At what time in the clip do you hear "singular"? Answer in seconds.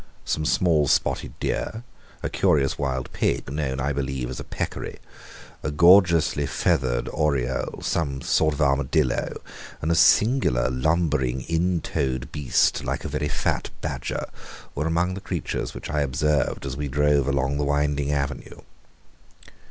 9.93-10.71